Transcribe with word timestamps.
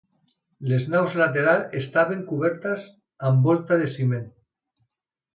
Les 0.69 0.85
naus 0.93 1.17
laterals 1.17 1.75
estaven 1.81 2.23
cobertes 2.31 2.87
amb 3.29 3.45
volta 3.49 3.77
de 3.83 3.91
ciment. 3.97 4.25